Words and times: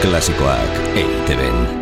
Klasikoak 0.00 0.96
EITB-en. 0.96 1.79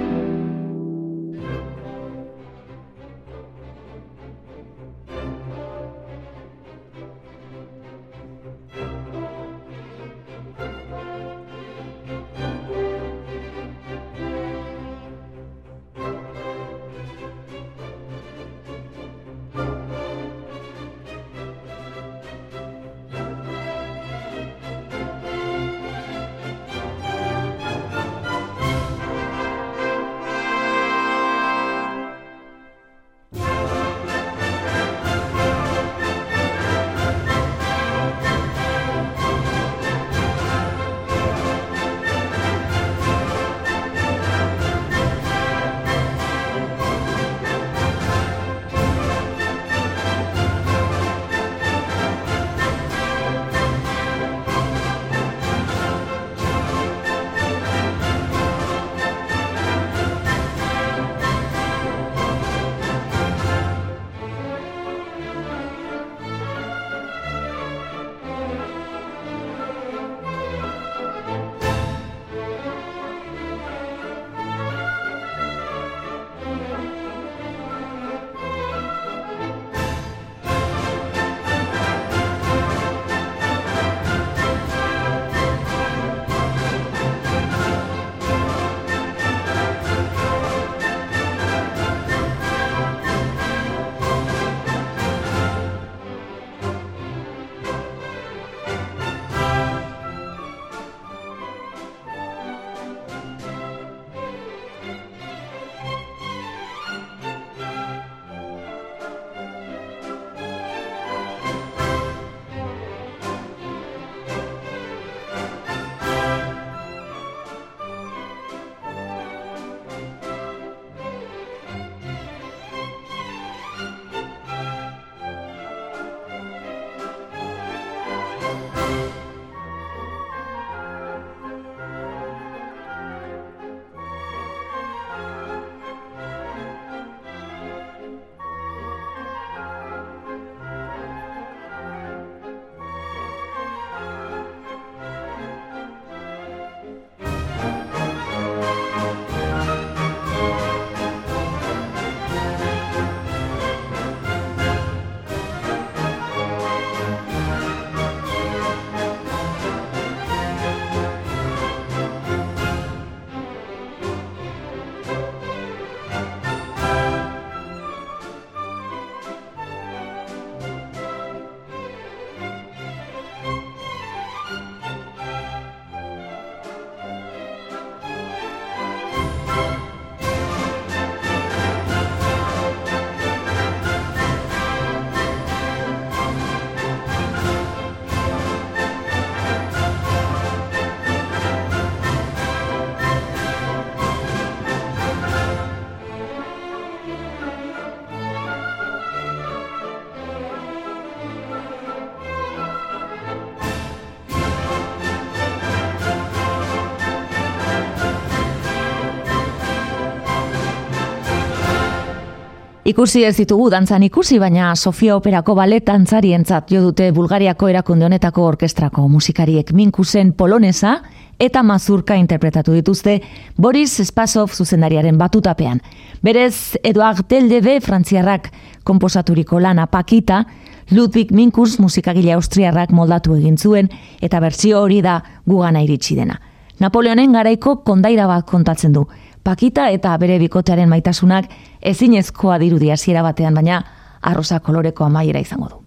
Ikusi 212.98 213.20
ez 213.22 213.36
ditugu 213.38 213.69
dantzan 213.70 214.03
ikusi, 214.03 214.41
baina 214.42 214.72
Sofia 214.75 215.14
Operako 215.14 215.54
balet 215.54 215.84
dantzarientzat 215.86 216.72
jo 216.75 216.81
dute 216.82 217.12
Bulgariako 217.14 217.69
erakunde 217.70 218.09
honetako 218.09 218.42
orkestrako 218.42 219.04
musikariek 219.06 219.70
minkusen 219.70 220.32
polonesa 220.34 220.97
eta 221.38 221.62
mazurka 221.62 222.16
interpretatu 222.19 222.75
dituzte 222.75 223.20
Boris 223.54 224.00
Spasov 224.03 224.50
zuzendariaren 224.50 225.14
batutapean. 225.14 225.78
Berez, 226.26 226.75
Eduard 226.82 227.22
Deldebe 227.31 227.76
frantziarrak 227.81 228.50
komposaturiko 228.82 229.60
lana 229.62 229.87
pakita, 229.87 230.42
Ludwig 230.91 231.31
Minkus 231.31 231.78
musikagile 231.78 232.34
austriarrak 232.34 232.91
moldatu 232.91 233.38
egin 233.38 233.62
zuen 233.62 233.92
eta 234.20 234.42
bertsio 234.42 234.82
hori 234.82 235.04
da 235.06 235.20
gugana 235.47 235.87
iritsi 235.87 236.19
dena. 236.19 236.41
Napoleonen 236.82 237.31
garaiko 237.32 237.76
kondaira 237.87 238.26
bat 238.26 238.44
kontatzen 238.47 238.92
du. 238.92 239.06
Pakita 239.48 239.86
eta 239.88 240.10
bere 240.20 240.34
bikotearen 240.42 240.91
maitasunak 240.91 241.47
ezinezkoa 241.81 242.59
dirudi 242.60 242.91
hasiera 242.92 243.22
batean, 243.25 243.54
baina 243.56 243.78
arrosa 244.20 244.59
koloreko 244.60 245.06
amaiera 245.06 245.41
izango 245.41 245.70
du. 245.70 245.78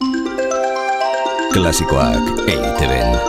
Klasikoak 1.53 2.47
EITB-en. 2.49 3.19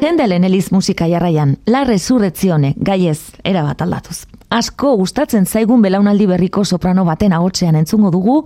Hendelen 0.00 0.48
eliz 0.48 0.72
musika 0.72 1.04
jarraian, 1.12 1.58
la 1.66 1.84
resurrezione, 1.84 2.72
gaiez, 2.80 3.18
erabat 3.44 3.84
aldatuz. 3.84 4.22
Asko 4.48 4.96
gustatzen 4.96 5.44
zaigun 5.44 5.82
belaunaldi 5.84 6.26
berriko 6.32 6.64
soprano 6.64 7.04
baten 7.04 7.36
agotzean 7.36 7.76
entzungo 7.76 8.08
dugu, 8.10 8.42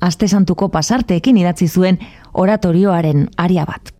aste 0.00 0.28
santuko 0.28 0.68
pasarteekin 0.68 1.40
idatzi 1.40 1.68
zuen 1.68 1.96
oratorioaren 2.34 3.30
aria 3.38 3.64
bat. 3.64 3.97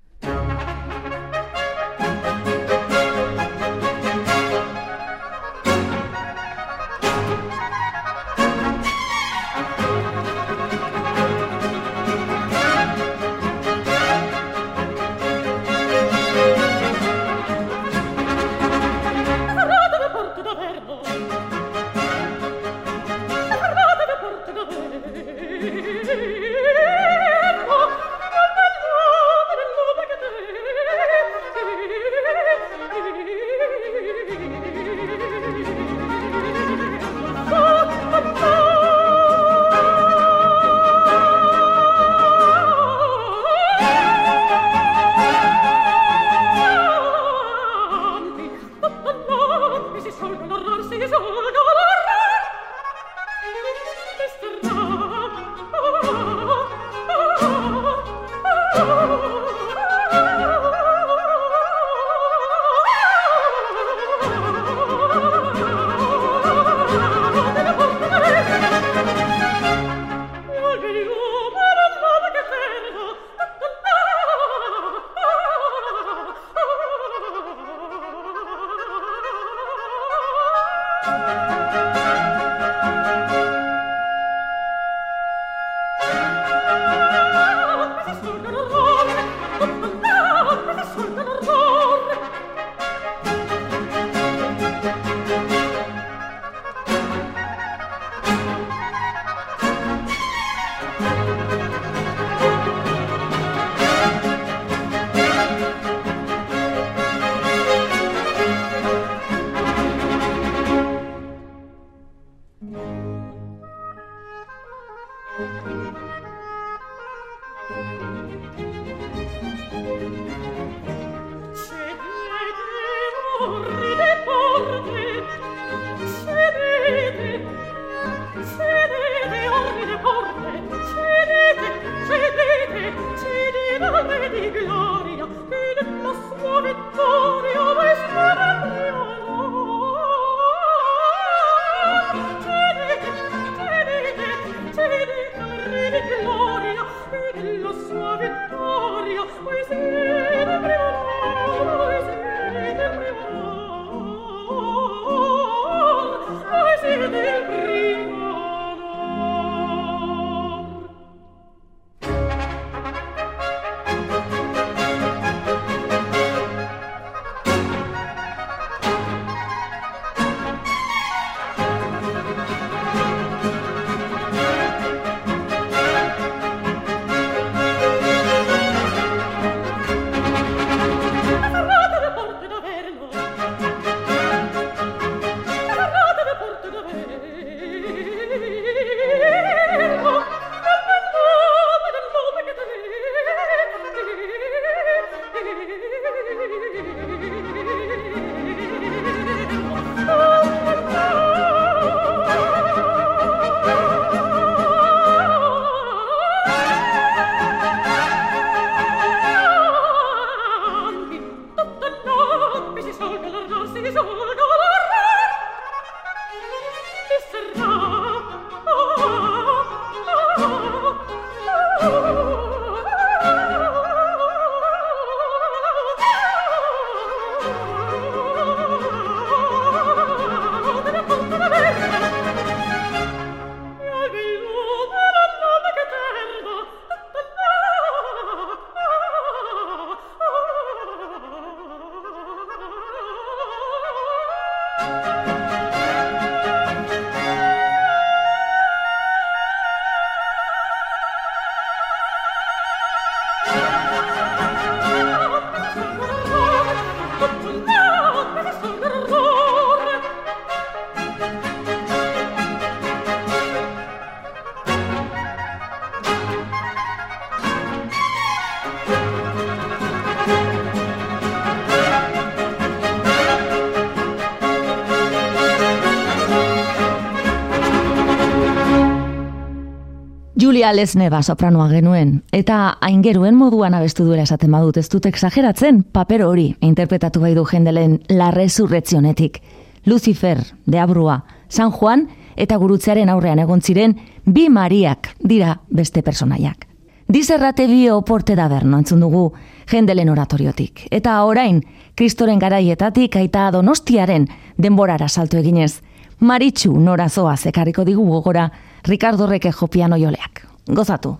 Julia 280.68 280.82
Lesneba 280.82 281.22
sopranoa 281.22 281.70
genuen, 281.70 282.24
eta 282.30 282.76
aingeruen 282.84 283.34
moduan 283.34 283.72
abestu 283.72 284.04
duela 284.04 284.26
esaten 284.26 284.52
badut 284.52 284.76
ez 284.76 284.88
dut 284.92 285.06
exageratzen, 285.08 285.78
paper 285.82 286.26
hori 286.26 286.56
interpretatu 286.60 287.22
bai 287.22 287.30
du 287.34 287.46
jendelen 287.48 288.02
la 288.10 288.30
resurrezionetik. 288.30 289.40
Lucifer, 289.86 290.42
de 290.66 290.78
Abrua, 290.78 291.24
San 291.48 291.70
Juan 291.70 292.08
eta 292.36 292.56
gurutzearen 292.60 293.08
aurrean 293.08 293.38
egon 293.38 293.62
ziren 293.62 293.96
bi 294.26 294.50
Mariak 294.50 295.14
dira 295.20 295.54
beste 295.70 296.02
personaiak. 296.02 296.66
Dizerrate 297.08 297.66
bi 297.66 297.88
oporte 297.88 298.36
da 298.36 298.48
berno 298.48 298.76
entzun 298.76 299.00
dugu 299.00 299.32
jendelen 299.70 300.10
oratoriotik. 300.10 300.86
Eta 300.90 301.22
orain, 301.24 301.62
kristoren 301.94 302.38
garaietatik 302.38 303.16
aita 303.16 303.50
donostiaren 303.50 304.28
denborara 304.58 305.08
salto 305.08 305.38
eginez, 305.38 305.80
Maritxu 306.20 306.76
norazoa 306.76 307.36
zekarriko 307.36 307.84
digu 307.84 308.04
gogora 308.04 308.50
Ricardo 308.84 309.26
Requejo 309.26 309.68
piano 309.68 309.96
joleak. 309.96 310.48
Gozatu! 310.68 311.16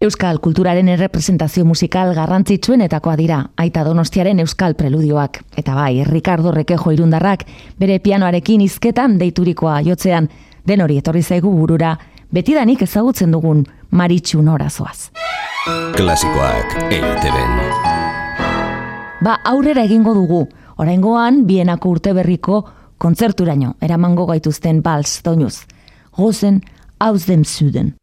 Euskal 0.00 0.38
kulturaren 0.40 0.88
errepresentazio 0.88 1.66
musikal 1.68 2.14
garrantzitsuenetakoa 2.16 3.18
dira, 3.20 3.40
aita 3.60 3.82
donostiaren 3.84 4.38
euskal 4.40 4.72
preludioak. 4.72 5.42
Eta 5.60 5.74
bai, 5.76 6.06
Ricardo 6.08 6.54
Rekejo 6.56 6.94
irundarrak, 6.96 7.44
bere 7.76 7.98
pianoarekin 8.00 8.62
izketan 8.64 9.18
deiturikoa 9.20 9.82
jotzean, 9.84 10.30
den 10.64 10.80
hori 10.80 10.96
etorri 11.02 11.20
zaigu 11.20 11.52
burura, 11.52 11.92
betidanik 12.32 12.86
ezagutzen 12.88 13.36
dugun 13.36 13.60
maritxu 13.90 14.40
norazoaz. 14.40 15.10
Klasikoak 15.92 16.80
eiteben. 16.88 17.60
Ba, 19.20 19.36
aurrera 19.52 19.84
egingo 19.84 20.16
dugu, 20.16 20.46
oraingoan 20.80 21.44
bienako 21.44 21.96
urte 21.98 22.16
berriko 22.16 22.64
kontzerturaino, 22.96 23.76
eramango 23.84 24.24
gaituzten 24.32 24.80
bals 24.80 25.20
doinuz. 25.28 25.58
Gozen, 26.16 26.62
aus 26.96 27.26
dem 27.28 27.44
Süden. 27.44 27.99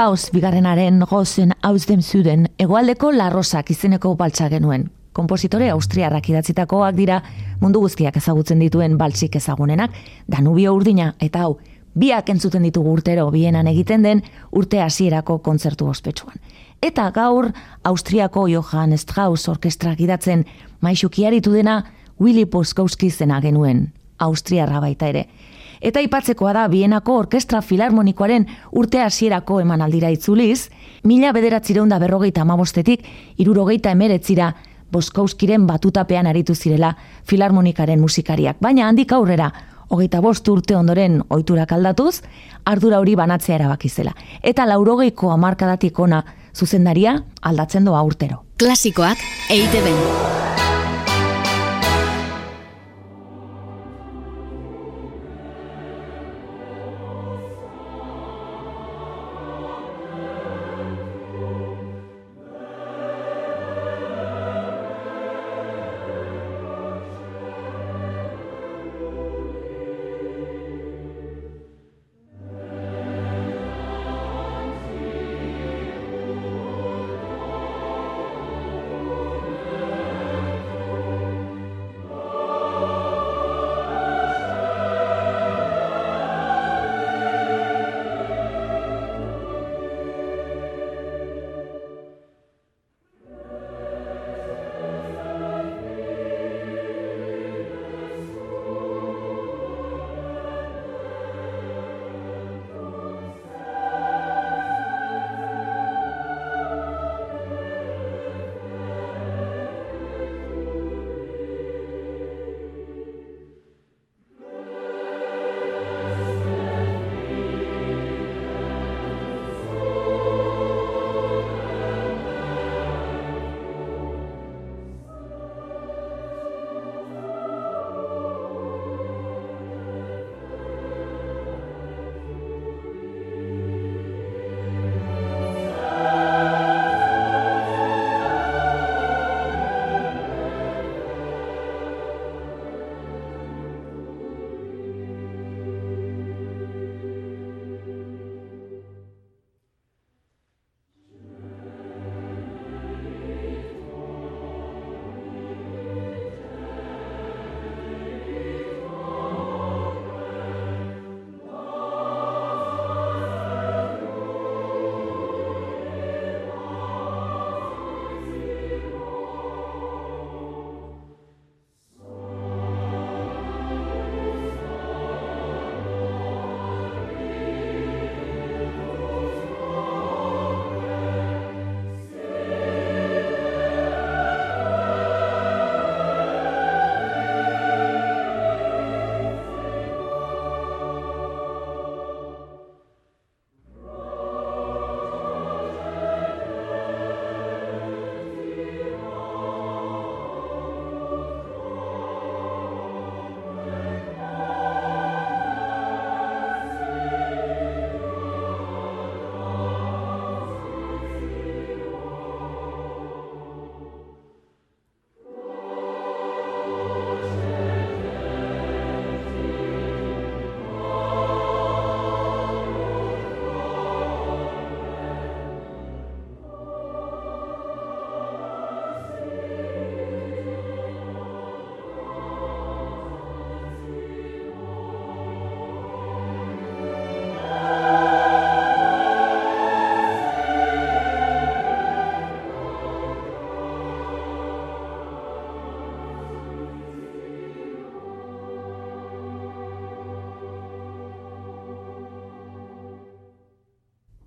Strauss 0.00 0.30
bigarrenaren 0.32 1.02
gozen 1.04 1.50
hauzden 1.60 2.00
zuden 2.00 2.46
egoaldeko 2.64 3.10
larrosak 3.12 3.68
izeneko 3.74 4.14
baltsa 4.16 4.46
genuen. 4.48 4.86
Kompositore 5.12 5.66
austriarrak 5.74 6.30
idatzitakoak 6.30 6.94
dira 6.96 7.18
mundu 7.60 7.82
guztiak 7.82 8.16
ezagutzen 8.16 8.62
dituen 8.64 8.96
baltsik 8.96 9.36
ezagunenak, 9.36 9.92
Danubio 10.24 10.72
urdina 10.72 11.10
eta 11.20 11.42
hau, 11.44 11.58
biak 11.92 12.32
entzuten 12.32 12.64
ditugu 12.64 12.94
urtero 12.96 13.26
bienan 13.34 13.68
egiten 13.68 14.08
den 14.08 14.24
urte 14.56 14.80
hasierako 14.80 15.36
kontzertu 15.44 15.90
ospetsuan. 15.92 16.40
Eta 16.80 17.10
gaur, 17.10 17.50
Austriako 17.84 18.46
Johann 18.48 18.96
Strauss 18.96 19.52
orkestra 19.52 19.92
gidatzen 20.00 20.46
maixukiaritu 20.80 21.52
dena 21.52 21.82
Willy 22.18 22.46
Poskowski 22.46 23.10
zena 23.10 23.42
genuen, 23.44 23.90
Austriarra 24.16 24.80
baita 24.80 25.12
ere. 25.12 25.28
Eta 25.80 26.02
ipatzekoa 26.04 26.52
da 26.52 26.66
Bienako 26.68 27.14
Orkestra 27.22 27.62
Filarmonikoaren 27.64 28.44
urte 28.76 29.00
hasierako 29.00 29.60
emanaldira 29.62 30.10
itzuliz, 30.12 30.68
mila 31.04 31.32
bederatzireunda 31.32 31.98
berrogeita 31.98 32.42
amabostetik, 32.42 33.06
irurogeita 33.38 33.96
emeretzira, 33.96 34.54
Boskowskiren 34.90 35.68
batutapean 35.68 36.26
aritu 36.26 36.54
zirela 36.54 36.96
Filarmonikaren 37.24 38.00
musikariak. 38.00 38.58
Baina 38.60 38.88
handik 38.88 39.12
aurrera, 39.14 39.52
hogeita 39.88 40.20
bost 40.20 40.48
urte 40.48 40.76
ondoren 40.76 41.20
oiturak 41.30 41.72
aldatuz, 41.72 42.22
ardura 42.64 42.98
hori 42.98 43.14
banatzea 43.14 43.56
erabakizela. 43.56 44.14
Eta 44.42 44.66
laurogeiko 44.66 45.30
amarkadatik 45.30 45.98
ona 45.98 46.24
zuzendaria 46.54 47.20
aldatzen 47.40 47.86
doa 47.86 48.02
urtero. 48.02 48.44
Klasikoak 48.58 49.22
eite 49.48 49.84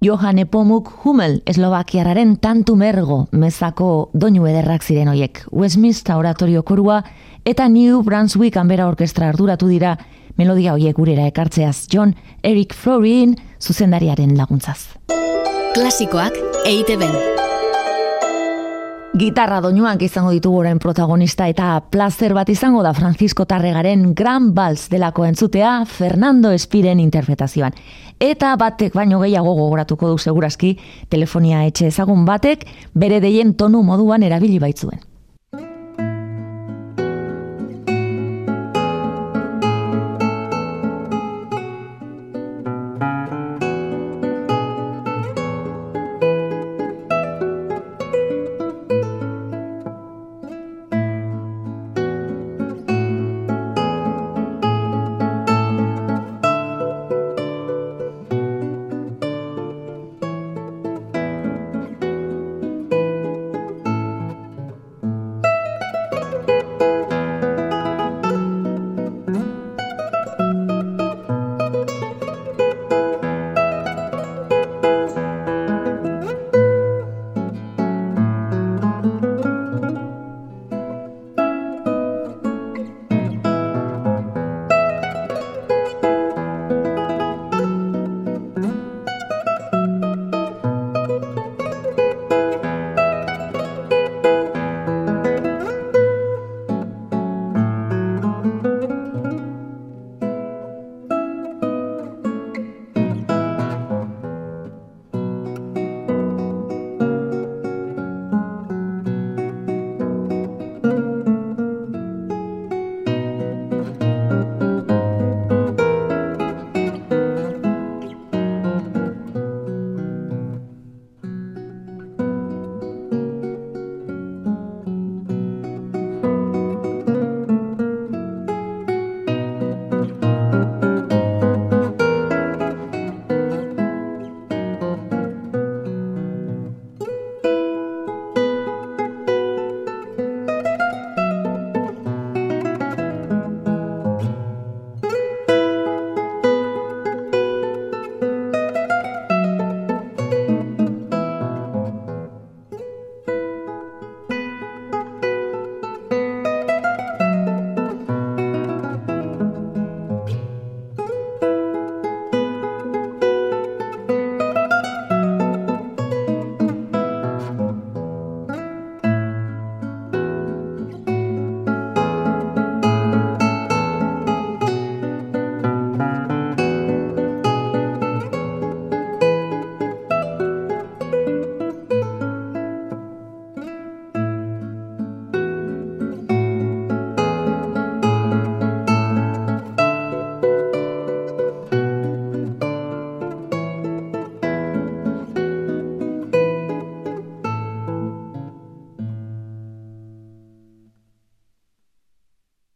Johan 0.03 0.39
Epomuk 0.39 0.89
Hummel 1.05 1.41
Eslovakiararen 1.47 2.35
tantu 2.43 2.75
mergo 2.75 3.21
mezako 3.31 4.09
doinu 4.13 4.49
ederrak 4.51 4.83
ziren 4.83 5.07
hoiek. 5.07 5.45
Westminster 5.51 6.17
oratorio 6.19 6.63
korua 6.67 6.99
eta 7.47 7.69
New 7.71 8.03
Brunswick 8.03 8.57
Anbera 8.59 8.89
Orkestra 8.91 9.29
arduratu 9.31 9.71
dira 9.71 9.95
melodia 10.35 10.73
hoiek 10.75 10.97
gurera 10.97 11.27
ekartzeaz 11.31 11.87
John 11.87 12.15
Eric 12.43 12.75
Florin 12.75 13.37
zuzendariaren 13.61 14.35
laguntzaz. 14.37 14.99
Klasikoak 15.73 16.35
EITB 16.65 17.32
Gitarra 19.13 19.59
doinuak 19.61 20.01
izango 20.01 20.31
ditugu 20.33 20.63
orain 20.63 20.79
protagonista 20.81 21.45
eta 21.45 21.67
placer 21.93 22.33
bat 22.33 22.49
izango 22.49 22.81
da 22.81 22.95
Francisco 22.97 23.45
Tarregaren 23.45 24.15
Gran 24.17 24.47
Vals 24.57 24.87
delako 24.89 25.27
entzutea 25.27 25.75
Fernando 25.85 26.49
Espiren 26.49 26.97
interpretazioan. 26.99 27.77
Eta 28.17 28.55
batek 28.57 28.97
baino 28.97 29.21
gehiago 29.21 29.53
gogoratuko 29.53 30.09
du 30.09 30.17
segurazki 30.17 30.79
telefonia 31.13 31.61
etxe 31.69 31.91
ezagun 31.93 32.25
batek 32.25 32.65
bere 32.97 33.21
deien 33.21 33.53
tonu 33.53 33.83
moduan 33.85 34.25
erabili 34.25 34.57
baitzuen. 34.57 35.12